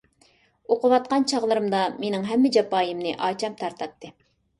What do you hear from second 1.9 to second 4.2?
مېنىڭ ھەممە جاپايىمنى ئاچام تارتاتتى.